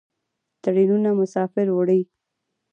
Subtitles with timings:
[0.63, 2.01] ټرینونه مسافر وړي.